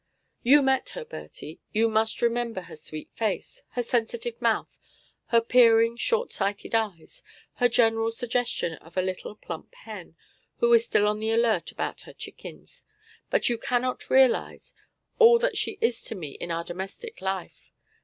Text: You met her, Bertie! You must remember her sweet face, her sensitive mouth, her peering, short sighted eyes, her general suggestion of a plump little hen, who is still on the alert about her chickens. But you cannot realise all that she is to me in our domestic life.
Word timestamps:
You 0.41 0.63
met 0.63 0.89
her, 0.97 1.05
Bertie! 1.05 1.59
You 1.73 1.87
must 1.87 2.23
remember 2.23 2.61
her 2.61 2.75
sweet 2.75 3.11
face, 3.13 3.61
her 3.73 3.83
sensitive 3.83 4.41
mouth, 4.41 4.79
her 5.27 5.41
peering, 5.41 5.95
short 5.95 6.33
sighted 6.33 6.73
eyes, 6.73 7.21
her 7.57 7.69
general 7.69 8.11
suggestion 8.11 8.73
of 8.79 8.97
a 8.97 9.01
plump 9.03 9.15
little 9.43 9.67
hen, 9.83 10.15
who 10.57 10.73
is 10.73 10.85
still 10.87 11.07
on 11.07 11.19
the 11.19 11.29
alert 11.29 11.71
about 11.71 12.01
her 12.01 12.13
chickens. 12.13 12.83
But 13.29 13.47
you 13.47 13.59
cannot 13.59 14.09
realise 14.09 14.73
all 15.19 15.37
that 15.37 15.55
she 15.55 15.77
is 15.81 16.01
to 16.05 16.15
me 16.15 16.31
in 16.31 16.49
our 16.49 16.63
domestic 16.63 17.21
life. 17.21 17.71